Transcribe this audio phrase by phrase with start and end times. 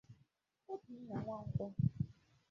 [0.71, 1.65] Obinna Nwankwọ